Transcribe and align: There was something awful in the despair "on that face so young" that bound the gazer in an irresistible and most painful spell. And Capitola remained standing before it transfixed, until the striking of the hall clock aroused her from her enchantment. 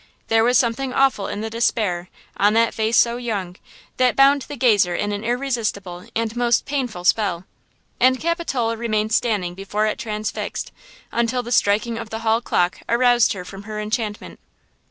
There 0.29 0.43
was 0.43 0.57
something 0.57 0.93
awful 0.95 1.27
in 1.27 1.41
the 1.41 1.49
despair 1.51 2.09
"on 2.35 2.53
that 2.55 2.73
face 2.73 2.97
so 2.97 3.17
young" 3.17 3.57
that 3.97 4.15
bound 4.15 4.41
the 4.41 4.55
gazer 4.55 4.95
in 4.95 5.11
an 5.11 5.23
irresistible 5.23 6.07
and 6.15 6.35
most 6.35 6.65
painful 6.65 7.03
spell. 7.03 7.45
And 7.99 8.19
Capitola 8.19 8.77
remained 8.77 9.13
standing 9.13 9.53
before 9.53 9.85
it 9.85 9.99
transfixed, 9.99 10.71
until 11.11 11.43
the 11.43 11.51
striking 11.51 11.99
of 11.99 12.09
the 12.09 12.21
hall 12.21 12.41
clock 12.41 12.79
aroused 12.89 13.33
her 13.33 13.45
from 13.45 13.61
her 13.65 13.79
enchantment. 13.79 14.39